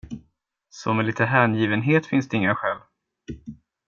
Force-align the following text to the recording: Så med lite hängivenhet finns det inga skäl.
Så 0.69 0.93
med 0.93 1.05
lite 1.05 1.25
hängivenhet 1.25 2.05
finns 2.05 2.29
det 2.29 2.37
inga 2.37 2.55
skäl. 2.55 2.77